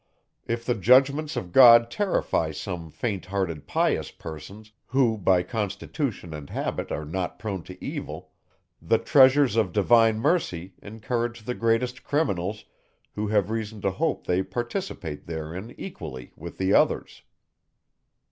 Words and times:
If 0.47 0.65
the 0.65 0.73
judgments 0.73 1.35
of 1.35 1.51
God 1.51 1.91
terrify 1.91 2.49
some 2.53 2.89
faint 2.89 3.25
hearted 3.27 3.67
pious 3.67 4.09
persons, 4.09 4.71
who 4.87 5.15
by 5.15 5.43
constitution 5.43 6.33
and 6.33 6.49
habit 6.49 6.91
are 6.91 7.05
not 7.05 7.37
prone 7.37 7.61
to 7.65 7.77
evil, 7.85 8.31
the 8.81 8.97
treasures 8.97 9.55
of 9.55 9.71
divine 9.71 10.17
mercy 10.19 10.73
encourage 10.81 11.43
the 11.43 11.53
greatest 11.53 12.03
criminals, 12.03 12.65
who 13.13 13.27
have 13.27 13.51
reason 13.51 13.79
to 13.81 13.91
hope 13.91 14.25
they 14.25 14.41
participate 14.41 15.27
therein 15.27 15.75
equally 15.77 16.33
with 16.35 16.57
the 16.57 16.73
others. 16.73 17.21